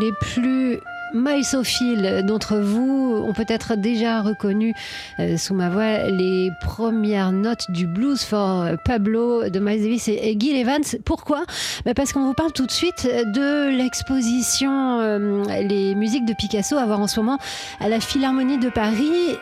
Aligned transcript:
Les 0.00 0.12
plus 0.12 0.80
maïsophiles 1.12 2.24
d'entre 2.26 2.56
vous 2.56 3.24
ont 3.24 3.32
peut-être 3.32 3.76
déjà 3.76 4.20
reconnu 4.20 4.74
euh, 5.20 5.36
sous 5.36 5.54
ma 5.54 5.70
voix 5.70 6.08
les 6.08 6.50
premières 6.60 7.30
notes 7.30 7.70
du 7.70 7.86
blues 7.86 8.22
for 8.24 8.66
Pablo 8.84 9.48
de 9.48 9.60
Miles 9.60 9.82
Davis 9.82 10.08
et, 10.08 10.36
Gil 10.38 10.56
Evans. 10.56 10.82
Pourquoi? 11.04 11.44
Bah, 11.84 11.94
Parce 11.94 12.12
qu'on 12.12 12.24
vous 12.24 12.34
parle 12.34 12.52
tout 12.52 12.66
de 12.66 12.72
suite 12.72 13.04
de 13.06 13.76
l'exposition 13.76 15.00
euh, 15.00 15.44
Les 15.62 15.94
musiques 15.94 16.24
de 16.24 16.34
Picasso 16.34 16.76
à 16.76 16.84
voir 16.84 17.00
en 17.00 17.06
ce 17.06 17.20
moment 17.20 17.38
à 17.80 17.88
la 17.88 18.00
Philharmonie 18.00 18.58
de 18.58 18.68
Paris 18.68 19.38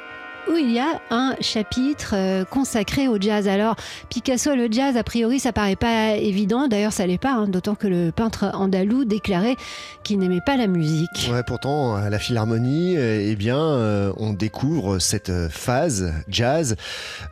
où 0.50 0.56
il 0.56 0.72
y 0.72 0.78
a 0.78 1.00
un 1.10 1.34
chapitre 1.40 2.14
euh, 2.14 2.44
consacré 2.44 3.08
au 3.08 3.20
jazz. 3.20 3.46
Alors, 3.48 3.76
Picasso, 4.08 4.54
le 4.54 4.68
jazz, 4.70 4.96
a 4.96 5.04
priori, 5.04 5.38
ça 5.38 5.52
paraît 5.52 5.76
pas 5.76 6.16
évident. 6.16 6.68
D'ailleurs, 6.68 6.92
ça 6.92 7.06
l'est 7.06 7.18
pas, 7.18 7.32
hein, 7.32 7.48
d'autant 7.48 7.74
que 7.74 7.86
le 7.86 8.10
peintre 8.10 8.50
andalou 8.54 9.04
déclarait 9.04 9.56
qu'il 10.02 10.18
n'aimait 10.18 10.40
pas 10.44 10.56
la 10.56 10.66
musique. 10.66 11.30
Ouais, 11.30 11.42
pourtant, 11.46 11.94
à 11.94 12.10
la 12.10 12.18
Philharmonie, 12.18 12.96
euh, 12.96 13.30
eh 13.30 13.36
bien, 13.36 13.58
euh, 13.58 14.12
on 14.16 14.32
découvre 14.32 14.98
cette 14.98 15.32
phase 15.48 16.12
jazz. 16.28 16.76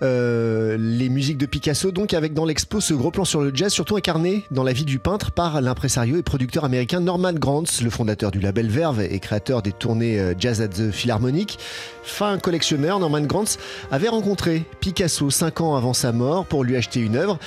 les 0.00 1.08
musiques 1.08 1.38
de 1.38 1.46
Picasso, 1.46 1.90
donc, 1.90 2.14
avec 2.14 2.34
dans 2.34 2.44
l'expo 2.44 2.80
ce 2.80 2.94
gros 2.94 3.10
plan 3.10 3.24
sur 3.24 3.40
le 3.40 3.50
jazz, 3.54 3.72
surtout 3.72 3.96
incarné 3.96 4.44
dans 4.50 4.62
la 4.62 4.72
vie 4.72 4.84
du 4.84 4.98
peintre 4.98 5.32
par 5.32 5.60
l'impresario 5.60 6.16
et 6.16 6.22
producteur 6.22 6.64
américain 6.64 7.00
Norman 7.00 7.32
Granz, 7.32 7.82
le 7.82 7.90
fondateur 7.90 8.30
du 8.30 8.40
label 8.40 8.68
Verve 8.68 9.00
et 9.02 9.18
créateur 9.18 9.62
des 9.62 9.72
tournées 9.72 10.34
Jazz 10.38 10.60
at 10.60 10.68
the 10.68 10.90
Philharmonic. 10.90 11.58
Fin 12.02 12.38
collectionneur, 12.38 12.99
Norman 13.00 13.22
Granz 13.22 13.58
avait 13.90 14.08
rencontré 14.08 14.62
Picasso 14.80 15.30
cinq 15.30 15.60
ans 15.60 15.74
avant 15.74 15.92
sa 15.92 16.12
mort 16.12 16.46
pour 16.46 16.62
lui 16.62 16.76
acheter 16.76 17.00
une 17.00 17.16
œuvre 17.16 17.38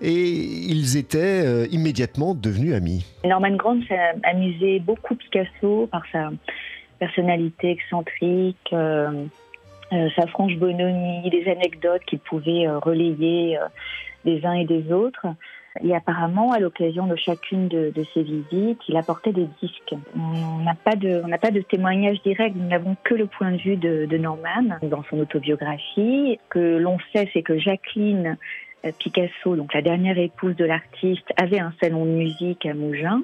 et 0.00 0.12
ils 0.12 0.96
étaient 0.96 1.42
euh, 1.44 1.66
immédiatement 1.70 2.34
devenus 2.34 2.74
amis. 2.74 3.04
Norman 3.24 3.56
Granz 3.56 3.84
a 3.90 4.28
amusé 4.30 4.80
beaucoup 4.80 5.14
Picasso 5.16 5.88
par 5.90 6.02
sa 6.12 6.30
personnalité 6.98 7.72
excentrique, 7.72 8.56
euh, 8.72 9.24
euh, 9.92 10.08
sa 10.16 10.26
franche 10.28 10.56
bonhomie, 10.56 11.28
des 11.30 11.50
anecdotes 11.50 12.02
qu'il 12.06 12.20
pouvait 12.20 12.68
relayer 12.68 13.58
des 14.24 14.44
uns 14.46 14.54
et 14.54 14.64
des 14.64 14.92
autres. 14.92 15.26
Et 15.82 15.94
apparemment, 15.94 16.52
à 16.52 16.58
l'occasion 16.58 17.06
de 17.06 17.14
chacune 17.14 17.68
de, 17.68 17.92
de, 17.94 18.04
ces 18.12 18.22
visites, 18.22 18.80
il 18.88 18.96
apportait 18.96 19.32
des 19.32 19.46
disques. 19.62 19.94
On 20.16 20.64
n'a 20.64 20.74
pas 20.74 20.96
de, 20.96 21.22
on 21.24 21.28
n'a 21.28 21.38
pas 21.38 21.52
de 21.52 21.60
témoignage 21.60 22.20
direct. 22.22 22.56
Nous 22.56 22.68
n'avons 22.68 22.96
que 23.04 23.14
le 23.14 23.26
point 23.26 23.52
de 23.52 23.56
vue 23.56 23.76
de, 23.76 24.06
de 24.06 24.18
Norman 24.18 24.78
dans 24.82 25.04
son 25.04 25.20
autobiographie. 25.20 26.38
Ce 26.42 26.48
que 26.48 26.76
l'on 26.78 26.98
sait, 27.12 27.30
c'est 27.32 27.42
que 27.42 27.56
Jacqueline 27.58 28.36
euh, 28.84 28.90
Picasso, 28.98 29.54
donc 29.54 29.72
la 29.72 29.82
dernière 29.82 30.18
épouse 30.18 30.56
de 30.56 30.64
l'artiste, 30.64 31.32
avait 31.36 31.60
un 31.60 31.72
salon 31.80 32.04
de 32.04 32.10
musique 32.10 32.66
à 32.66 32.74
Mougins 32.74 33.22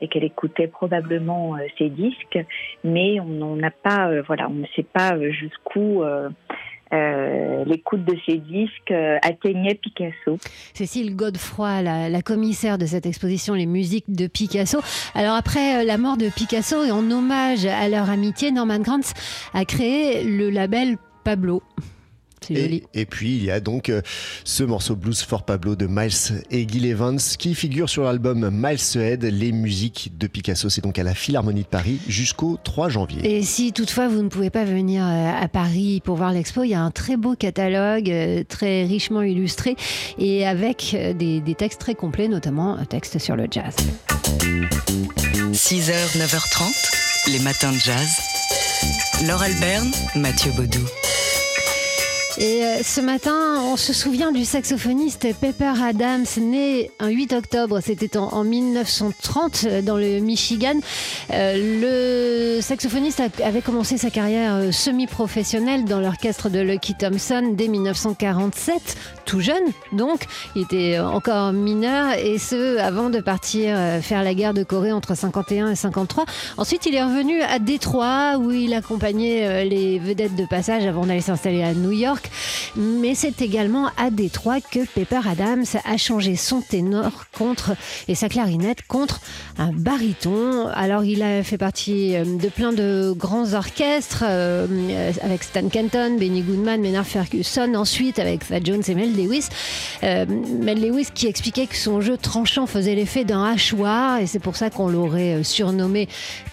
et 0.00 0.08
qu'elle 0.08 0.24
écoutait 0.24 0.66
probablement 0.66 1.56
euh, 1.56 1.60
ses 1.78 1.88
disques, 1.88 2.38
mais 2.84 3.20
on 3.20 3.56
n'a 3.56 3.70
pas, 3.70 4.08
euh, 4.08 4.22
voilà, 4.26 4.48
on 4.48 4.54
ne 4.54 4.66
sait 4.74 4.82
pas 4.82 5.18
jusqu'où 5.30 6.02
euh, 6.02 6.28
l'écoute 7.66 8.04
de 8.04 8.16
ces 8.26 8.38
disques 8.38 8.90
euh, 8.90 9.18
atteignait 9.22 9.74
Picasso. 9.74 10.38
Cécile 10.74 11.14
Godefroy, 11.16 11.82
la, 11.82 12.22
commissaire 12.22 12.78
de 12.78 12.86
cette 12.86 13.06
exposition 13.06 13.54
Les 13.54 13.66
musiques 13.66 14.12
de 14.12 14.26
Picasso. 14.26 14.80
Alors 15.14 15.34
après 15.34 15.80
euh, 15.80 15.84
la 15.84 15.98
mort 15.98 16.16
de 16.16 16.28
Picasso 16.28 16.84
et 16.84 16.90
en 16.90 17.10
hommage 17.10 17.64
à 17.66 17.88
leur 17.88 18.10
amitié, 18.10 18.50
Norman 18.50 18.80
Granz 18.80 19.14
a 19.54 19.64
créé 19.64 20.24
le 20.24 20.50
label 20.50 20.96
Pablo. 21.24 21.62
Et, 22.48 23.06
puis 23.06 23.36
il 23.36 23.44
y 23.44 23.50
a 23.50 23.60
donc 23.60 23.88
euh, 23.88 24.02
ce 24.44 24.62
morceau 24.62 24.96
Blues 24.96 25.22
for 25.22 25.44
Pablo 25.44 25.76
de 25.76 25.86
Miles 25.86 26.42
et 26.50 26.66
Gil 26.68 26.86
Evans 26.86 27.18
qui 27.38 27.54
figure 27.54 27.88
sur 27.88 28.04
l'album 28.04 28.50
Miles 28.52 28.96
Head, 28.96 29.24
les 29.24 29.52
musiques 29.52 30.12
de 30.16 30.26
Picasso. 30.26 30.68
C'est 30.68 30.80
donc 30.80 30.98
à 30.98 31.02
la 31.02 31.14
Philharmonie 31.14 31.62
de 31.62 31.68
Paris 31.68 31.98
jusqu'au 32.08 32.58
3 32.62 32.88
janvier. 32.88 33.36
Et 33.36 33.42
si 33.42 33.72
toutefois 33.72 34.08
vous 34.08 34.22
ne 34.22 34.28
pouvez 34.28 34.50
pas 34.50 34.64
venir 34.64 35.04
euh, 35.04 35.32
à 35.40 35.48
Paris 35.48 36.00
pour 36.04 36.16
voir 36.16 36.32
l'expo, 36.32 36.64
il 36.64 36.70
y 36.70 36.74
a 36.74 36.80
un 36.80 36.90
très 36.90 37.16
beau 37.16 37.34
catalogue, 37.34 38.10
euh, 38.10 38.42
très 38.48 38.84
richement 38.84 39.22
illustré 39.22 39.76
et 40.18 40.46
avec 40.46 40.96
des, 41.16 41.40
des 41.40 41.54
textes 41.54 41.80
très 41.80 41.94
complets, 41.94 42.28
notamment 42.28 42.76
un 42.76 42.84
texte 42.84 43.18
sur 43.18 43.36
le 43.36 43.46
jazz. 43.50 43.74
6h, 45.52 46.16
9h30, 46.16 47.32
les 47.32 47.38
matins 47.40 47.72
de 47.72 47.78
jazz. 47.78 48.18
Laure 49.26 49.42
Alberne, 49.42 49.90
Mathieu 50.16 50.52
Baudou. 50.52 50.99
Et 52.38 52.64
euh, 52.64 52.82
ce 52.82 53.00
matin, 53.00 53.56
on 53.64 53.76
se 53.76 53.92
souvient 53.92 54.30
du 54.30 54.44
saxophoniste 54.44 55.26
Pepper 55.40 55.72
Adams, 55.82 56.26
né 56.40 56.90
un 57.00 57.08
8 57.08 57.32
octobre, 57.32 57.80
c'était 57.80 58.16
en, 58.16 58.44
1930 58.44 59.64
euh, 59.64 59.82
dans 59.82 59.96
le 59.96 60.20
Michigan. 60.20 60.74
Euh, 61.32 62.56
le 62.56 62.60
saxophoniste 62.60 63.20
avait 63.42 63.62
commencé 63.62 63.98
sa 63.98 64.10
carrière 64.10 64.72
semi-professionnelle 64.72 65.84
dans 65.84 65.98
l'orchestre 65.98 66.50
de 66.50 66.60
Lucky 66.60 66.94
Thompson 66.94 67.52
dès 67.52 67.66
1947, 67.66 68.96
tout 69.24 69.40
jeune 69.40 69.56
donc, 69.92 70.24
il 70.54 70.62
était 70.62 70.98
encore 70.98 71.52
mineur 71.52 72.14
et 72.16 72.38
ce 72.38 72.78
avant 72.78 73.10
de 73.10 73.20
partir 73.20 73.76
faire 74.02 74.22
la 74.22 74.34
guerre 74.34 74.54
de 74.54 74.62
Corée 74.62 74.92
entre 74.92 75.16
51 75.16 75.72
et 75.72 75.74
53. 75.74 76.24
Ensuite, 76.56 76.86
il 76.86 76.94
est 76.94 77.02
revenu 77.02 77.42
à 77.42 77.58
Détroit 77.58 78.36
où 78.38 78.50
il 78.52 78.72
accompagnait 78.72 79.64
les 79.64 79.98
vedettes 79.98 80.36
de 80.36 80.46
passage 80.46 80.86
avant 80.86 81.06
d'aller 81.06 81.20
s'installer 81.20 81.62
à 81.62 81.74
New 81.74 81.90
York. 81.90 82.29
Mais 82.76 83.14
c'est 83.14 83.42
également 83.42 83.88
à 83.96 84.10
Détroit 84.10 84.60
que 84.60 84.84
Pepper 84.86 85.20
Adams 85.28 85.64
a 85.84 85.96
changé 85.96 86.36
son 86.36 86.60
ténor 86.60 87.26
contre 87.36 87.72
et 88.08 88.14
sa 88.14 88.28
clarinette 88.28 88.86
contre 88.86 89.20
un 89.58 89.72
baryton. 89.72 90.68
Alors 90.68 91.04
il 91.04 91.22
a 91.22 91.42
fait 91.42 91.58
partie 91.58 92.16
euh, 92.16 92.24
de 92.24 92.48
plein 92.48 92.72
de 92.72 93.12
grands 93.16 93.54
orchestres 93.54 94.24
euh, 94.26 94.66
avec 95.22 95.42
Stan 95.42 95.68
Kenton, 95.68 96.16
Benny 96.18 96.42
Goodman, 96.42 96.80
Maynard 96.80 97.06
Ferguson, 97.06 97.74
ensuite 97.74 98.18
avec 98.18 98.46
Thad 98.46 98.66
Jones 98.66 98.82
et 98.86 98.94
Mel 98.94 99.14
Lewis. 99.14 99.48
Euh, 100.02 100.26
Mel 100.60 100.80
Lewis 100.80 101.08
qui 101.14 101.26
expliquait 101.26 101.66
que 101.66 101.76
son 101.76 102.00
jeu 102.00 102.16
tranchant 102.16 102.66
faisait 102.66 102.94
l'effet 102.94 103.24
d'un 103.24 103.44
hachoir 103.44 104.18
et 104.18 104.26
c'est 104.26 104.38
pour 104.38 104.56
ça 104.56 104.70
qu'on 104.70 104.88
l'aurait 104.88 105.42
surnommé 105.42 106.08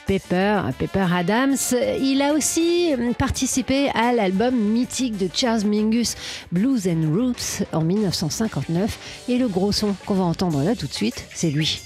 Pepper, 0.06 0.62
Pepper 0.78 1.06
Adams. 1.14 1.56
Il 2.02 2.22
a 2.22 2.34
aussi 2.34 2.94
participé 3.18 3.90
à 3.94 4.14
l'album 4.14 4.56
mythique 4.56 5.18
de 5.18 5.30
Charles 5.34 5.57
Mingus, 5.66 6.16
Blues 6.52 6.88
and 6.88 7.14
Roots, 7.14 7.66
en 7.74 7.82
1959. 7.82 9.26
Et 9.30 9.38
le 9.38 9.48
gros 9.48 9.72
son 9.72 9.96
qu'on 10.06 10.16
va 10.16 10.24
entendre 10.24 10.64
là 10.64 10.76
tout 10.76 10.88
de 10.88 10.94
suite, 10.94 11.26
c'est 11.34 11.50
lui. 11.50 11.82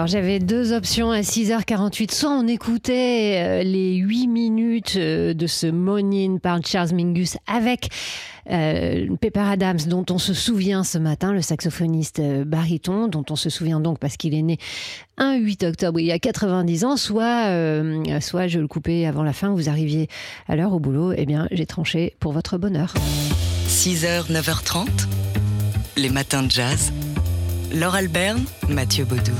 Alors 0.00 0.08
j'avais 0.08 0.38
deux 0.38 0.72
options 0.72 1.10
à 1.10 1.20
6h48. 1.20 2.14
Soit 2.14 2.30
on 2.30 2.46
écoutait 2.46 3.34
euh, 3.36 3.62
les 3.62 3.96
8 3.96 4.28
minutes 4.28 4.94
euh, 4.96 5.34
de 5.34 5.46
ce 5.46 5.66
Monin 5.66 6.38
par 6.38 6.64
Charles 6.64 6.94
Mingus 6.94 7.36
avec 7.46 7.90
euh, 8.50 9.14
Pepper 9.20 9.40
Adams, 9.40 9.80
dont 9.88 10.06
on 10.08 10.16
se 10.16 10.32
souvient 10.32 10.84
ce 10.84 10.96
matin, 10.96 11.34
le 11.34 11.42
saxophoniste 11.42 12.22
baryton, 12.46 13.08
dont 13.08 13.26
on 13.28 13.36
se 13.36 13.50
souvient 13.50 13.78
donc 13.78 13.98
parce 13.98 14.16
qu'il 14.16 14.32
est 14.32 14.40
né 14.40 14.56
un 15.18 15.34
8 15.36 15.64
octobre 15.64 16.00
il 16.00 16.06
y 16.06 16.12
a 16.12 16.18
90 16.18 16.84
ans, 16.86 16.96
soit, 16.96 17.52
soit 18.22 18.46
je 18.48 18.58
le 18.58 18.68
coupais 18.68 19.04
avant 19.04 19.22
la 19.22 19.34
fin, 19.34 19.50
vous 19.50 19.68
arriviez 19.68 20.08
à 20.48 20.56
l'heure 20.56 20.72
au 20.72 20.80
boulot, 20.80 21.12
eh 21.14 21.26
bien 21.26 21.46
j'ai 21.50 21.66
tranché 21.66 22.16
pour 22.20 22.32
votre 22.32 22.56
bonheur. 22.56 22.94
6h, 23.68 24.32
9h30, 24.32 24.86
les 25.98 26.08
matins 26.08 26.42
de 26.42 26.50
jazz. 26.50 26.90
Laure 27.72 27.94
Alberne, 27.94 28.44
Mathieu 28.68 29.04
Baudou. 29.04 29.32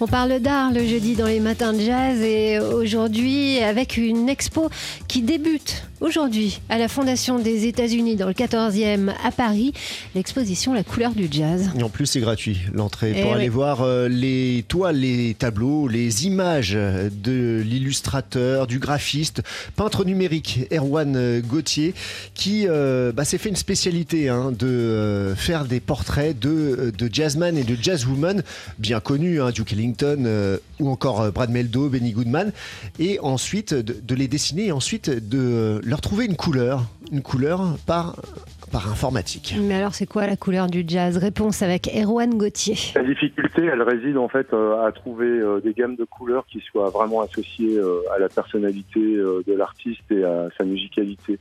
On 0.00 0.06
parle 0.06 0.40
d'art 0.40 0.72
le 0.72 0.86
jeudi 0.86 1.14
dans 1.14 1.26
les 1.26 1.40
matins 1.40 1.72
de 1.72 1.80
jazz 1.80 2.20
et 2.20 2.58
aujourd'hui 2.58 3.58
avec 3.58 3.96
une 3.96 4.28
expo 4.28 4.68
qui 5.08 5.22
débute 5.22 5.84
aujourd'hui 6.00 6.60
à 6.68 6.78
la 6.78 6.88
Fondation 6.88 7.38
des 7.38 7.66
États-Unis 7.66 8.16
dans 8.16 8.26
le 8.26 8.32
14e 8.32 9.12
à 9.24 9.30
Paris, 9.30 9.72
l'exposition 10.14 10.74
La 10.74 10.84
couleur 10.84 11.12
du 11.12 11.28
jazz. 11.30 11.70
Et 11.78 11.82
en 11.82 11.88
plus, 11.88 12.06
c'est 12.06 12.20
gratuit 12.20 12.58
l'entrée 12.72 13.14
Eh 13.16 13.22
pour 13.22 13.32
aller 13.34 13.48
voir 13.48 13.82
euh, 13.82 14.08
les 14.08 14.64
toiles, 14.68 15.00
les 15.00 15.34
tableaux, 15.34 15.88
les 15.88 16.26
images 16.26 16.72
de 16.74 17.62
l'illustrateur, 17.64 18.66
du 18.66 18.78
graphiste, 18.78 19.42
peintre 19.74 20.04
numérique 20.04 20.66
Erwan 20.72 21.14
euh, 21.16 21.40
Gauthier, 21.40 21.94
qui 22.34 22.66
euh, 22.68 23.12
bah, 23.12 23.24
s'est 23.24 23.38
fait 23.38 23.48
une 23.48 23.56
spécialité 23.56 24.28
hein, 24.28 24.52
de 24.52 25.34
faire 25.36 25.64
des 25.64 25.80
portraits 25.80 26.38
de, 26.38 26.92
de 26.96 27.10
jazzman 27.12 27.56
et 27.56 27.64
de 27.64 27.76
jazzwoman 27.80 28.42
bien 28.78 29.00
connus, 29.00 29.40
hein, 29.40 29.50
Duke 29.50 29.72
Ellington 29.72 30.24
euh, 30.26 30.58
ou 30.80 30.88
encore 30.88 31.30
Brad 31.32 31.50
Meldo, 31.50 31.88
Benny 31.88 32.12
Goodman, 32.12 32.52
et 32.98 33.18
ensuite 33.20 33.74
de, 33.74 33.96
de 34.00 34.14
les 34.14 34.28
dessiner 34.28 34.66
et 34.66 34.72
ensuite 34.72 35.10
de 35.10 35.80
leur 35.86 36.00
trouver 36.00 36.26
une 36.26 36.36
couleur, 36.36 36.82
une 37.12 37.22
couleur 37.22 37.60
par, 37.86 38.16
par 38.72 38.90
informatique. 38.90 39.54
Mais 39.60 39.74
alors 39.74 39.94
c'est 39.94 40.06
quoi 40.06 40.26
la 40.26 40.36
couleur 40.36 40.66
du 40.66 40.84
jazz? 40.86 41.16
Réponse 41.16 41.62
avec 41.62 41.88
Erwan 41.94 42.36
Gauthier. 42.36 42.74
La 42.96 43.04
difficulté, 43.04 43.62
elle 43.64 43.82
réside 43.82 44.18
en 44.18 44.28
fait 44.28 44.52
euh, 44.52 44.84
à 44.84 44.90
trouver 44.90 45.28
euh, 45.28 45.60
des 45.60 45.72
gammes 45.72 45.94
de 45.94 46.04
couleurs 46.04 46.44
qui 46.50 46.60
soient 46.60 46.90
vraiment 46.90 47.22
associées 47.22 47.78
euh, 47.78 48.00
à 48.14 48.18
la 48.18 48.28
personnalité 48.28 48.98
euh, 48.98 49.42
de 49.46 49.52
l'artiste 49.52 50.10
et 50.10 50.24
à 50.24 50.48
sa 50.58 50.64
musicalité. 50.64 51.38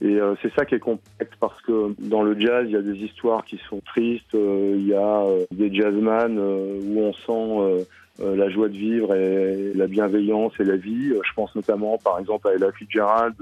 Et 0.00 0.20
euh, 0.20 0.34
c'est 0.42 0.52
ça 0.54 0.64
qui 0.64 0.76
est 0.76 0.80
complexe 0.80 1.32
parce 1.40 1.60
que 1.62 1.94
dans 1.98 2.22
le 2.22 2.38
jazz, 2.38 2.64
il 2.66 2.72
y 2.72 2.76
a 2.76 2.82
des 2.82 2.98
histoires 2.98 3.44
qui 3.44 3.58
sont 3.68 3.80
tristes, 3.84 4.34
euh, 4.34 4.76
il 4.76 4.86
y 4.86 4.94
a 4.94 5.22
euh, 5.24 5.44
des 5.50 5.74
jazzman 5.74 6.38
euh, 6.38 6.80
où 6.84 7.00
on 7.00 7.12
sent 7.12 7.84
euh, 8.20 8.36
la 8.36 8.50
joie 8.50 8.68
de 8.68 8.76
vivre 8.76 9.14
et 9.14 9.72
la 9.74 9.86
bienveillance 9.86 10.52
et 10.60 10.64
la 10.64 10.76
vie. 10.76 11.10
Euh, 11.12 11.20
Je 11.24 11.32
pense 11.34 11.54
notamment 11.54 11.98
par 11.98 12.18
exemple 12.18 12.48
à 12.48 12.52
Ella 12.54 12.70
Fitzgerald 12.72 13.36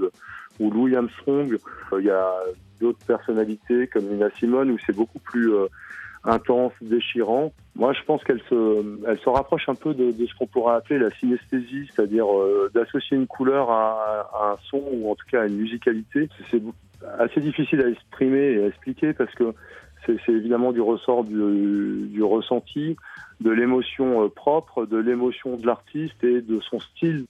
ou 0.59 0.71
Louis 0.71 0.95
Armstrong. 0.95 1.57
Euh, 1.93 1.99
Il 1.99 2.05
y 2.05 2.09
a 2.09 2.31
d'autres 2.79 3.05
personnalités 3.05 3.87
comme 3.87 4.05
Nina 4.05 4.29
Simone 4.39 4.71
où 4.71 4.77
c'est 4.85 4.95
beaucoup 4.95 5.19
plus 5.19 5.51
intense, 6.23 6.73
déchirant. 6.81 7.51
Moi, 7.75 7.93
je 7.93 8.03
pense 8.03 8.23
qu'elle 8.23 8.41
se, 8.49 8.83
elle 9.07 9.19
se 9.19 9.29
rapproche 9.29 9.67
un 9.69 9.75
peu 9.75 9.93
de, 9.93 10.11
de 10.11 10.25
ce 10.25 10.33
qu'on 10.35 10.47
pourrait 10.47 10.75
appeler 10.75 10.99
la 10.99 11.11
synesthésie, 11.11 11.89
c'est-à-dire 11.93 12.25
d'associer 12.73 13.17
une 13.17 13.27
couleur 13.27 13.69
à, 13.69 14.29
à 14.33 14.53
un 14.53 14.57
son 14.69 14.83
ou 14.93 15.11
en 15.11 15.15
tout 15.15 15.25
cas 15.31 15.41
à 15.41 15.45
une 15.47 15.57
musicalité. 15.57 16.29
C'est 16.49 16.61
assez 17.19 17.39
difficile 17.39 17.81
à 17.81 17.89
exprimer 17.89 18.53
et 18.53 18.63
à 18.63 18.67
expliquer 18.67 19.13
parce 19.13 19.33
que 19.35 19.53
c'est 20.05 20.17
c'est 20.25 20.31
évidemment 20.31 20.71
du 20.71 20.81
ressort 20.81 21.23
du, 21.23 22.07
du 22.07 22.23
ressenti, 22.23 22.95
de 23.41 23.49
l'émotion 23.49 24.23
euh, 24.23 24.29
propre, 24.29 24.85
de 24.85 24.97
l'émotion 24.97 25.57
de 25.57 25.65
l'artiste 25.65 26.23
et 26.23 26.41
de 26.41 26.59
son 26.69 26.79
style. 26.79 27.25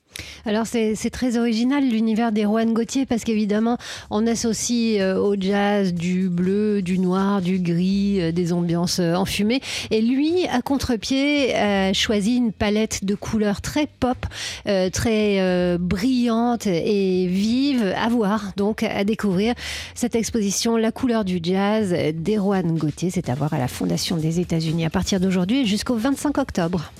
Alors 0.46 0.66
c'est 0.66 1.10
très 1.10 1.38
original 1.38 1.88
l'univers 1.88 2.32
d'Erwan 2.32 2.74
Gauthier 2.74 3.06
parce 3.06 3.24
qu'évidemment 3.24 3.78
on 4.10 4.28
associe 4.28 5.00
euh, 5.00 5.18
au 5.18 5.36
jazz 5.40 5.94
du 5.94 6.30
bleu, 6.30 6.82
du 6.82 7.00
noir, 7.00 7.42
du 7.42 7.60
gris, 7.60 8.22
euh, 8.22 8.32
des 8.32 8.52
ambiances 8.52 9.00
enfumées 9.00 9.62
et 9.90 10.02
lui 10.02 10.48
à 10.48 10.62
contre-pied 10.62 11.56
a 11.56 11.94
choisi 11.94 12.36
une 12.36 12.52
palette 12.52 13.06
de 13.06 13.16
couleurs 13.16 13.62
très 13.62 13.88
pop, 13.88 14.18
très 14.66 15.78
brillante 15.78 16.68
et 16.68 17.28
vive 17.28 17.84
à 17.96 18.10
voir 18.10 18.52
donc 18.58 18.84
à 18.84 19.04
découvrir 19.04 19.54
cette 19.96 20.16
exposition 20.16 20.78
La 20.78 20.92
couleur 20.92 21.24
du 21.24 21.40
jazz 21.42 21.94
d'Erwan 22.16 22.78
Gauthier, 22.78 23.10
c'est 23.10 23.30
à 23.30 23.36
voir 23.36 23.54
à 23.54 23.60
la 23.60 23.68
Fondation 23.68 24.18
des 24.18 24.40
États-Unis 24.40 24.86
à 24.86 24.90
partir 24.90 25.20
d'aujourd'hui 25.20 25.66
jusqu'au 25.66 25.96
25 26.02 26.40
octobre. 26.40 26.92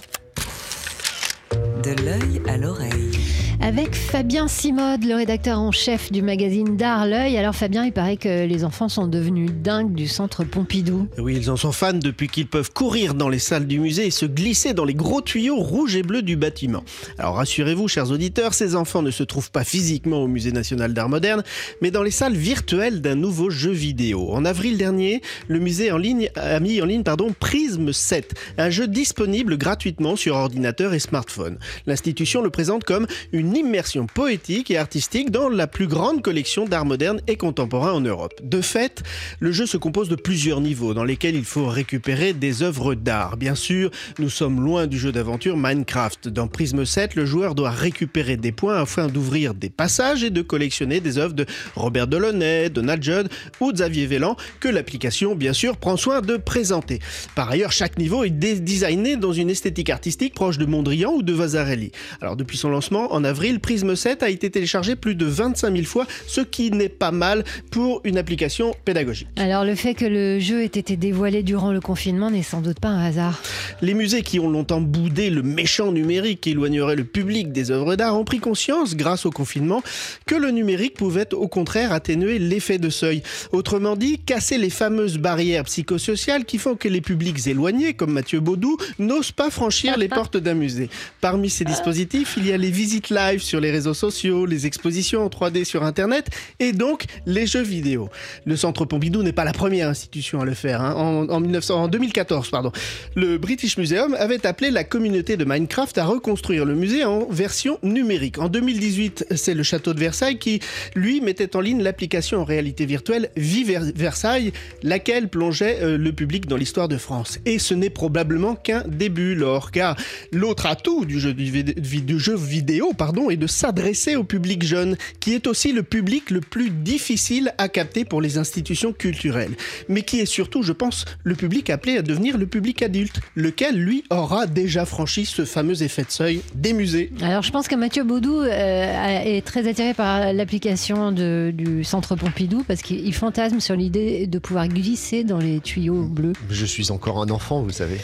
De 1.82 1.90
l'œil 2.04 2.40
à 2.48 2.58
l'oreille. 2.58 3.31
Avec 3.64 3.94
Fabien 3.94 4.48
Simode, 4.48 5.04
le 5.04 5.14
rédacteur 5.14 5.60
en 5.60 5.72
chef 5.72 6.12
du 6.12 6.24
magazine 6.24 6.78
D'Art 6.78 7.06
L'œil. 7.06 7.38
Alors 7.38 7.54
Fabien, 7.54 7.86
il 7.86 7.92
paraît 7.92 8.18
que 8.18 8.48
les 8.48 8.64
enfants 8.64 8.90
sont 8.90 9.06
devenus 9.06 9.52
dingues 9.52 9.94
du 9.94 10.08
centre 10.08 10.44
Pompidou. 10.44 11.08
Oui, 11.20 11.36
ils 11.38 11.52
en 11.52 11.58
sont 11.58 11.72
fans 11.72 11.94
depuis 11.94 12.28
qu'ils 12.28 12.48
peuvent 12.48 12.72
courir 12.72 13.14
dans 13.14 13.30
les 13.30 13.38
salles 13.38 13.68
du 13.68 13.80
musée 13.80 14.08
et 14.08 14.12
se 14.12 14.26
glisser 14.26 14.74
dans 14.74 14.84
les 14.84 14.96
gros 14.96 15.22
tuyaux 15.22 15.58
rouges 15.58 15.96
et 15.96 16.02
bleus 16.02 16.24
du 16.24 16.38
bâtiment. 16.38 16.84
Alors 17.20 17.36
rassurez-vous, 17.36 17.88
chers 17.88 18.10
auditeurs, 18.10 18.56
ces 18.56 18.76
enfants 18.76 19.04
ne 19.04 19.12
se 19.12 19.22
trouvent 19.22 19.52
pas 19.52 19.64
physiquement 19.64 20.24
au 20.24 20.28
Musée 20.28 20.52
national 20.52 20.96
d'art 20.96 21.10
moderne, 21.10 21.44
mais 21.84 21.92
dans 21.92 22.04
les 22.04 22.10
salles 22.12 22.36
virtuelles 22.36 23.00
d'un 23.00 23.16
nouveau 23.16 23.52
jeu 23.52 23.72
vidéo. 23.72 24.32
En 24.32 24.44
avril 24.44 24.76
dernier, 24.76 25.22
le 25.48 25.60
musée 25.60 25.92
en 25.92 25.98
ligne 25.98 26.32
a 26.36 26.60
mis 26.60 26.82
en 26.82 26.86
ligne 26.86 27.04
pardon, 27.04 27.28
Prism 27.40 27.94
7, 27.94 28.34
un 28.58 28.72
jeu 28.72 28.88
disponible 28.88 29.56
gratuitement 29.56 30.16
sur 30.16 30.36
ordinateur 30.36 30.96
et 30.96 31.00
smartphone. 31.00 31.60
L'institution 31.86 32.42
le 32.42 32.50
présente 32.50 32.86
comme 32.86 33.06
une 33.32 33.51
immersion 33.56 34.08
poétique 34.08 34.72
et 34.72 34.78
artistique 34.78 35.32
dans 35.32 35.50
la 35.50 35.68
plus 35.68 35.88
grande 35.88 36.22
collection 36.22 36.66
d'art 36.66 36.86
moderne 36.86 37.22
et 37.28 37.36
contemporain 37.36 37.94
en 37.94 38.02
Europe. 38.02 38.34
De 38.44 38.62
fait, 38.62 39.04
le 39.40 39.52
jeu 39.52 39.66
se 39.66 39.78
compose 39.78 40.10
de 40.10 40.16
plusieurs 40.16 40.62
niveaux 40.62 40.94
dans 40.94 41.04
lesquels 41.04 41.36
il 41.36 41.46
faut 41.46 41.68
récupérer 41.68 42.34
des 42.34 42.64
œuvres 42.64 42.96
d'art. 42.96 43.38
Bien 43.38 43.56
sûr, 43.56 43.92
nous 44.20 44.30
sommes 44.30 44.64
loin 44.64 44.88
du 44.88 44.98
jeu 44.98 45.12
d'aventure 45.12 45.58
Minecraft. 45.58 46.28
Dans 46.28 46.48
Prism 46.48 46.86
7, 46.86 47.16
le 47.16 47.26
joueur 47.26 47.56
doit 47.56 47.72
récupérer 47.72 48.38
des 48.38 48.52
points 48.52 48.78
afin 48.78 49.08
d'ouvrir 49.08 49.54
des 49.54 49.70
passages 49.70 50.24
et 50.24 50.30
de 50.30 50.42
collectionner 50.42 51.00
des 51.00 51.18
œuvres 51.18 51.34
de 51.34 51.46
Robert 51.76 52.08
Delaunay, 52.08 52.70
Donald 52.70 53.04
Judd 53.04 53.30
ou 53.60 53.72
Xavier 53.72 54.06
Vellan 54.06 54.36
que 54.60 54.70
l'application, 54.70 55.36
bien 55.36 55.54
sûr, 55.54 55.78
prend 55.78 55.98
soin 55.98 56.22
de 56.22 56.38
présenter. 56.38 57.00
Par 57.36 57.50
ailleurs, 57.50 57.72
chaque 57.72 57.98
niveau 57.98 58.24
est 58.24 58.30
designé 58.30 59.16
dans 59.16 59.34
une 59.34 59.50
esthétique 59.50 59.90
artistique 59.90 60.34
proche 60.34 60.58
de 60.58 60.66
Mondrian 60.66 61.12
ou 61.12 61.24
de 61.24 61.34
Vasarely. 61.34 61.92
Alors, 62.22 62.36
depuis 62.36 62.58
son 62.58 62.70
lancement 62.70 63.14
en 63.14 63.24
avril, 63.24 63.41
Prism 63.62 63.96
7 63.96 64.24
a 64.24 64.30
été 64.30 64.50
téléchargé 64.50 64.96
plus 64.96 65.16
de 65.16 65.26
25 65.26 65.74
000 65.74 65.86
fois, 65.86 66.06
ce 66.28 66.42
qui 66.42 66.72
n'est 66.72 66.90
pas 66.90 67.12
mal 67.12 67.44
pour 67.72 68.02
une 68.04 68.18
application 68.18 68.76
pédagogique. 68.86 69.28
Alors 69.38 69.66
le 69.66 69.76
fait 69.76 69.94
que 69.96 70.06
le 70.06 70.40
jeu 70.40 70.62
ait 70.62 70.66
été 70.66 70.96
dévoilé 70.96 71.42
durant 71.44 71.72
le 71.72 71.82
confinement 71.82 72.30
n'est 72.30 72.44
sans 72.44 72.62
doute 72.62 72.80
pas 72.80 72.90
un 72.90 73.04
hasard. 73.04 73.42
Les 73.82 73.94
musées 73.94 74.22
qui 74.22 74.40
ont 74.40 74.50
longtemps 74.50 74.82
boudé 74.82 75.30
le 75.30 75.42
méchant 75.42 75.92
numérique 75.92 76.42
qui 76.42 76.52
éloignerait 76.52 76.96
le 76.96 77.04
public 77.04 77.52
des 77.52 77.72
œuvres 77.72 77.96
d'art 77.96 78.18
ont 78.18 78.26
pris 78.26 78.40
conscience, 78.40 78.96
grâce 78.96 79.26
au 79.26 79.32
confinement, 79.32 79.82
que 80.26 80.36
le 80.36 80.52
numérique 80.52 80.94
pouvait 80.94 81.34
au 81.34 81.48
contraire 81.48 81.92
atténuer 81.94 82.38
l'effet 82.38 82.78
de 82.78 82.90
seuil. 82.90 83.24
Autrement 83.52 83.96
dit, 83.96 84.20
casser 84.20 84.58
les 84.58 84.70
fameuses 84.70 85.18
barrières 85.18 85.64
psychosociales 85.64 86.46
qui 86.46 86.58
font 86.58 86.76
que 86.76 86.88
les 86.88 87.02
publics 87.02 87.48
éloignés, 87.48 87.94
comme 87.94 88.12
Mathieu 88.12 88.40
Baudou, 88.40 88.78
n'osent 89.00 89.32
pas 89.32 89.50
franchir 89.50 89.98
les 89.98 90.08
portes 90.10 90.38
d'un 90.38 90.54
musée. 90.54 90.90
Parmi 91.22 91.50
ces 91.50 91.66
dispositifs, 91.66 92.36
il 92.38 92.48
y 92.48 92.54
a 92.54 92.58
les 92.58 92.72
visites 92.72 93.10
live 93.10 93.31
sur 93.40 93.60
les 93.60 93.72
réseaux 93.72 93.94
sociaux, 93.94 94.46
les 94.46 94.66
expositions 94.66 95.24
en 95.24 95.28
3D 95.30 95.64
sur 95.64 95.84
Internet 95.84 96.28
et 96.60 96.72
donc 96.74 97.06
les 97.26 97.48
jeux 97.48 97.62
vidéo. 97.62 98.10
Le 98.46 98.56
Centre 98.58 98.86
Pompidou 98.86 99.24
n'est 99.24 99.32
pas 99.34 99.46
la 99.46 99.54
première 99.54 99.88
institution 99.90 100.42
à 100.42 100.46
le 100.46 100.54
faire. 100.54 100.82
hein. 100.82 100.94
En, 100.96 101.30
en 101.30 101.40
1900 101.40 101.84
en 101.84 101.88
2014, 101.88 102.50
pardon, 102.50 102.72
le 103.16 103.38
British 103.38 103.78
Museum 103.78 104.16
avait 104.20 104.46
appelé 104.46 104.72
la 104.72 104.84
communauté 104.84 105.38
de 105.38 105.46
Minecraft 105.46 105.98
à 105.98 106.06
reconstruire 106.06 106.66
le 106.66 106.76
musée 106.76 107.04
en 107.06 107.26
version 107.30 107.78
numérique. 107.84 108.38
En 108.40 108.50
2018, 108.50 109.28
c'est 109.36 109.54
le 109.54 109.64
château 109.64 109.94
de 109.94 110.00
Versailles 110.00 110.38
qui, 110.40 110.60
lui, 110.96 111.22
mettait 111.22 111.56
en 111.56 111.62
ligne 111.62 111.82
l'application 111.82 112.42
en 112.42 112.44
réalité 112.44 112.86
virtuelle 112.86 113.30
Vie 113.38 113.64
Ver- 113.64 113.92
Versailles, 113.96 114.52
laquelle 114.84 115.30
plongeait 115.30 115.80
euh, 115.82 115.98
le 115.98 116.12
public 116.12 116.48
dans 116.48 116.58
l'histoire 116.58 116.88
de 116.88 116.98
France. 116.98 117.40
Et 117.46 117.60
ce 117.60 117.74
n'est 117.74 117.90
probablement 117.90 118.56
qu'un 118.56 118.84
début, 118.88 119.36
Laure, 119.36 119.72
car 119.72 119.96
l'autre 120.32 120.66
atout 120.66 121.06
du 121.06 121.20
jeu, 121.20 121.34
du 121.34 122.20
jeu 122.20 122.36
vidéo, 122.36 122.92
pardon, 122.98 123.21
pardon, 123.22 123.30
et 123.30 123.38
de 123.38 123.48
s'adresser 123.48 124.16
au 124.16 124.24
public 124.24 124.64
jeune, 124.64 124.98
qui 125.20 125.34
est 125.34 125.48
aussi 125.48 125.72
le 125.72 125.84
public 125.84 126.30
le 126.32 126.42
plus 126.42 126.70
difficile 126.70 127.54
à 127.58 127.70
capter 127.70 128.06
pour 128.06 128.22
les 128.22 128.38
institutions 128.38 128.94
culturelles, 128.94 129.54
mais 129.88 130.02
qui 130.02 130.20
est 130.20 130.26
surtout, 130.26 130.64
je 130.64 130.74
pense, 130.74 131.06
le 131.24 131.36
public 131.36 131.70
appelé 131.70 131.98
à 131.98 132.02
devenir 132.02 132.38
le 132.38 132.48
public 132.48 132.82
adulte, 132.82 133.20
lequel, 133.36 133.76
lui, 133.76 134.04
aura 134.10 134.48
déjà 134.48 134.86
franchi 134.86 135.26
ce 135.26 135.46
fameux 135.46 135.84
effet 135.84 136.04
de 136.04 136.12
seuil 136.12 136.42
des 136.56 136.74
musées. 136.74 137.12
Alors 137.22 137.44
je 137.44 137.52
pense 137.52 137.68
que 137.68 137.76
Mathieu 137.76 138.04
Baudou 138.04 138.40
euh, 138.40 139.22
est 139.24 139.46
très 139.46 139.68
attiré 139.68 139.94
par 139.94 140.34
l'application 140.34 141.12
du 141.12 141.84
Centre 141.84 142.16
Pompidou 142.16 142.64
parce 142.68 142.82
qu'il 142.82 143.14
fantasme 143.14 143.60
sur 143.60 143.76
l'idée 143.76 144.28
de 144.28 144.40
pouvoir 144.40 144.68
glisser 144.68 145.24
dans 145.24 145.38
les 145.38 145.60
tuyaux 145.60 146.04
bleus. 146.04 146.34
Je 146.50 146.66
suis 146.66 146.92
encore 146.92 147.22
un 147.22 147.30
enfant, 147.30 147.62
vous 147.62 147.72
savez. 147.72 147.98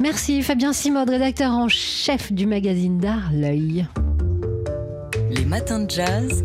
Merci 0.00 0.42
Fabien 0.42 0.72
Simode, 0.72 1.10
rédacteur 1.10 1.52
en 1.52 1.68
chef 1.68 2.32
du 2.32 2.46
magazine 2.46 2.98
d'art 2.98 3.30
L'œil. 3.32 3.86
Les 5.50 5.56
matins 5.56 5.80
de 5.80 5.90
jazz. 5.90 6.44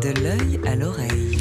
De 0.00 0.22
l'œil 0.22 0.58
à 0.66 0.74
l'oreille. 0.74 1.37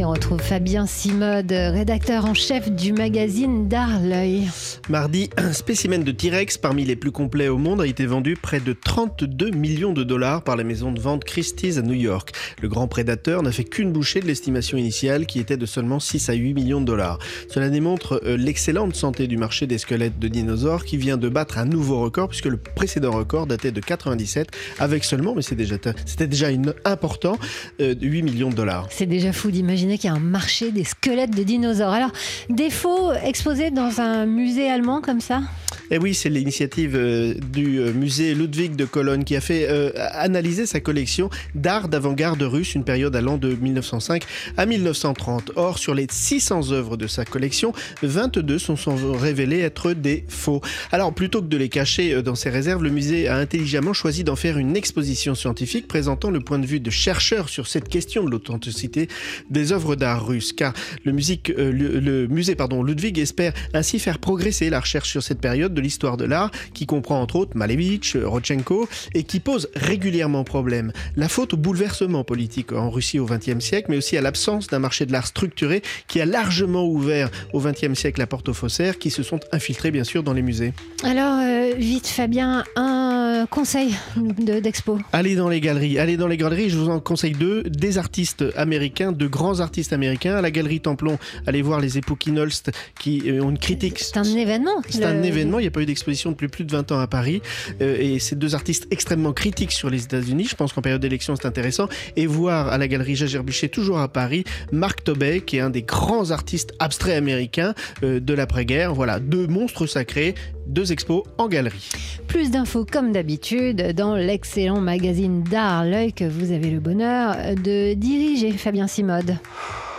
Et 0.00 0.04
on 0.06 0.12
retrouve 0.12 0.40
Fabien 0.40 0.86
Simode, 0.86 1.52
rédacteur 1.52 2.24
en 2.24 2.32
chef 2.32 2.72
du 2.72 2.94
magazine 2.94 3.68
D'Art 3.68 4.00
L'œil. 4.00 4.48
Mardi, 4.88 5.28
un 5.36 5.52
spécimen 5.52 6.02
de 6.02 6.10
T-Rex 6.10 6.56
parmi 6.56 6.86
les 6.86 6.96
plus 6.96 7.10
complets 7.10 7.48
au 7.48 7.58
monde 7.58 7.82
a 7.82 7.86
été 7.86 8.06
vendu 8.06 8.34
près 8.34 8.60
de 8.60 8.72
32 8.72 9.50
millions 9.50 9.92
de 9.92 10.02
dollars 10.02 10.42
par 10.42 10.56
la 10.56 10.64
maison 10.64 10.90
de 10.90 10.98
vente 10.98 11.24
Christie's 11.24 11.76
à 11.76 11.82
New 11.82 11.92
York. 11.92 12.32
Le 12.62 12.68
grand 12.70 12.88
prédateur 12.88 13.42
n'a 13.42 13.52
fait 13.52 13.64
qu'une 13.64 13.92
bouchée 13.92 14.20
de 14.20 14.26
l'estimation 14.26 14.78
initiale 14.78 15.26
qui 15.26 15.38
était 15.38 15.58
de 15.58 15.66
seulement 15.66 16.00
6 16.00 16.30
à 16.30 16.32
8 16.32 16.54
millions 16.54 16.80
de 16.80 16.86
dollars. 16.86 17.18
Cela 17.50 17.68
démontre 17.68 18.22
euh, 18.24 18.38
l'excellente 18.38 18.96
santé 18.96 19.26
du 19.26 19.36
marché 19.36 19.66
des 19.66 19.76
squelettes 19.76 20.18
de 20.18 20.28
dinosaures 20.28 20.86
qui 20.86 20.96
vient 20.96 21.18
de 21.18 21.28
battre 21.28 21.58
un 21.58 21.66
nouveau 21.66 22.00
record 22.00 22.28
puisque 22.28 22.46
le 22.46 22.56
précédent 22.56 23.12
record 23.12 23.46
datait 23.46 23.70
de 23.70 23.80
97 23.80 24.48
avec 24.78 25.04
seulement, 25.04 25.34
mais 25.34 25.42
c'était 25.42 25.56
déjà, 25.56 25.76
déjà 26.18 26.50
une, 26.50 26.72
important, 26.86 27.36
8 27.78 27.82
euh, 27.82 28.22
millions 28.22 28.48
de 28.48 28.54
dollars. 28.54 28.86
C'est 28.88 29.04
déjà 29.04 29.34
fou 29.34 29.50
d'imaginer 29.50 29.89
qu'il 29.98 30.10
y 30.10 30.12
a 30.12 30.16
un 30.16 30.20
marché 30.20 30.72
des 30.72 30.84
squelettes 30.84 31.36
de 31.36 31.42
dinosaures. 31.42 31.92
Alors, 31.92 32.12
des 32.48 32.70
faux 32.70 33.12
exposés 33.12 33.70
dans 33.70 34.00
un 34.00 34.26
musée 34.26 34.70
allemand 34.70 35.00
comme 35.00 35.20
ça? 35.20 35.42
Et 35.90 35.96
eh 35.96 35.98
oui, 35.98 36.14
c'est 36.14 36.28
l'initiative 36.28 36.94
euh, 36.94 37.34
du 37.34 37.80
euh, 37.80 37.92
musée 37.92 38.32
Ludwig 38.32 38.76
de 38.76 38.84
Cologne 38.84 39.24
qui 39.24 39.34
a 39.34 39.40
fait 39.40 39.66
euh, 39.68 39.90
analyser 40.12 40.64
sa 40.64 40.78
collection 40.78 41.30
d'art 41.56 41.88
d'avant-garde 41.88 42.40
russe, 42.42 42.76
une 42.76 42.84
période 42.84 43.16
allant 43.16 43.38
de 43.38 43.52
1905 43.54 44.22
à 44.56 44.66
1930. 44.66 45.50
Or, 45.56 45.78
sur 45.78 45.94
les 45.94 46.06
600 46.08 46.70
œuvres 46.70 46.96
de 46.96 47.08
sa 47.08 47.24
collection, 47.24 47.72
22 48.02 48.60
sont, 48.60 48.76
sont 48.76 49.14
révélées 49.14 49.60
être 49.60 49.92
des 49.92 50.24
faux. 50.28 50.60
Alors, 50.92 51.12
plutôt 51.12 51.42
que 51.42 51.48
de 51.48 51.56
les 51.56 51.68
cacher 51.68 52.22
dans 52.22 52.36
ses 52.36 52.50
réserves, 52.50 52.84
le 52.84 52.90
musée 52.90 53.26
a 53.26 53.36
intelligemment 53.36 53.92
choisi 53.92 54.22
d'en 54.22 54.36
faire 54.36 54.58
une 54.58 54.76
exposition 54.76 55.34
scientifique 55.34 55.88
présentant 55.88 56.30
le 56.30 56.38
point 56.38 56.60
de 56.60 56.66
vue 56.66 56.78
de 56.78 56.90
chercheurs 56.90 57.48
sur 57.48 57.66
cette 57.66 57.88
question 57.88 58.22
de 58.22 58.30
l'authenticité 58.30 59.08
des 59.50 59.69
œuvres 59.72 59.96
d'art 59.96 60.26
russes. 60.26 60.52
Car 60.52 60.72
le, 61.04 61.12
musique, 61.12 61.48
le, 61.56 62.26
musée 62.26 62.54
pardon, 62.54 62.82
Ludwig 62.82 63.18
espère 63.18 63.52
ainsi 63.74 63.98
faire 63.98 64.18
progresser 64.18 64.70
la 64.70 64.80
recherche 64.80 65.10
sur 65.10 65.22
cette 65.22 65.40
période 65.40 65.74
l'histoire 65.80 66.16
de 66.16 66.24
l'art, 66.24 66.50
qui 66.74 66.86
comprend 66.86 67.20
entre 67.20 67.36
autres 67.36 67.56
Malevich, 67.56 68.16
Rodchenko, 68.22 68.88
et 69.14 69.24
qui 69.24 69.40
pose 69.40 69.68
régulièrement 69.74 70.44
problème. 70.44 70.92
La 71.16 71.28
faute 71.28 71.54
au 71.54 71.56
bouleversement 71.56 72.24
politique 72.24 72.72
en 72.72 72.90
Russie 72.90 73.18
au 73.18 73.26
XXe 73.26 73.64
siècle, 73.64 73.86
mais 73.90 73.96
aussi 73.96 74.16
à 74.16 74.20
l'absence 74.20 74.68
d'un 74.68 74.78
marché 74.78 75.06
de 75.06 75.12
l'art 75.12 75.26
structuré 75.26 75.82
qui 76.06 76.20
a 76.20 76.26
largement 76.26 76.86
ouvert 76.86 77.30
au 77.52 77.60
XXe 77.60 77.94
siècle 77.94 78.20
la 78.20 78.26
porte 78.26 78.48
aux 78.48 78.54
faussaires, 78.54 78.98
qui 78.98 79.10
se 79.10 79.22
sont 79.22 79.40
infiltrés 79.52 79.90
bien 79.90 80.04
sûr 80.04 80.22
dans 80.22 80.32
les 80.32 80.42
musées. 80.42 80.72
Alors, 81.02 81.40
euh, 81.40 81.74
vite 81.76 82.06
Fabien, 82.06 82.64
un 82.76 83.19
conseil 83.50 83.94
d'expo 84.16 84.98
Allez 85.12 85.34
dans 85.34 85.48
les 85.48 85.60
galeries, 85.60 85.98
allez 85.98 86.16
dans 86.16 86.28
les 86.28 86.36
galeries, 86.36 86.70
je 86.70 86.78
vous 86.78 86.88
en 86.88 87.00
conseille 87.00 87.32
deux, 87.32 87.62
des 87.64 87.98
artistes 87.98 88.44
américains, 88.56 89.12
de 89.12 89.26
grands 89.26 89.60
artistes 89.60 89.92
américains. 89.92 90.36
À 90.36 90.42
la 90.42 90.50
galerie 90.50 90.80
Templon, 90.80 91.18
allez 91.46 91.62
voir 91.62 91.80
les 91.80 91.98
époux 91.98 92.16
Kinolst 92.16 92.70
qui 92.98 93.22
euh, 93.26 93.42
ont 93.42 93.50
une 93.50 93.58
critique. 93.58 93.98
C'est 93.98 94.18
un 94.18 94.24
événement. 94.24 94.82
C'est 94.88 95.04
un 95.04 95.22
événement, 95.22 95.58
il 95.58 95.70
pas 95.70 95.82
eu 95.82 95.86
d'exposition 95.86 96.30
depuis 96.30 96.48
plus 96.48 96.64
de 96.64 96.72
20 96.72 96.92
ans 96.92 96.98
à 96.98 97.06
Paris. 97.06 97.42
Euh, 97.80 97.96
et 97.98 98.18
ces 98.18 98.36
deux 98.36 98.54
artistes 98.54 98.86
extrêmement 98.90 99.32
critiques 99.32 99.72
sur 99.72 99.90
les 99.90 100.04
États-Unis. 100.04 100.44
Je 100.44 100.56
pense 100.56 100.72
qu'en 100.72 100.82
période 100.82 101.00
d'élection, 101.00 101.36
c'est 101.36 101.46
intéressant. 101.46 101.88
Et 102.16 102.26
voir 102.26 102.68
à 102.68 102.78
la 102.78 102.88
galerie 102.88 103.16
Jager 103.16 103.42
Bichet, 103.42 103.68
toujours 103.68 103.98
à 103.98 104.08
Paris, 104.08 104.44
Marc 104.72 105.04
Tobey, 105.04 105.40
qui 105.40 105.56
est 105.56 105.60
un 105.60 105.70
des 105.70 105.82
grands 105.82 106.30
artistes 106.30 106.72
abstraits 106.78 107.16
américains 107.16 107.74
euh, 108.02 108.20
de 108.20 108.34
l'après-guerre. 108.34 108.94
Voilà, 108.94 109.20
deux 109.20 109.46
monstres 109.46 109.86
sacrés, 109.86 110.34
deux 110.70 110.92
expos 110.92 111.24
en 111.38 111.48
galerie. 111.48 111.90
Plus 112.26 112.50
d'infos 112.50 112.86
comme 112.90 113.12
d'habitude 113.12 113.92
dans 113.92 114.14
l'excellent 114.14 114.80
magazine 114.80 115.42
d'art 115.42 115.84
L'œil 115.84 116.12
que 116.12 116.24
vous 116.24 116.52
avez 116.52 116.70
le 116.70 116.80
bonheur 116.80 117.36
de 117.56 117.94
diriger, 117.94 118.52
Fabien 118.52 118.86
Simode. 118.86 119.36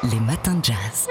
Les 0.04 0.20
matins 0.20 0.56
de 0.56 0.66
jazz. 0.66 1.08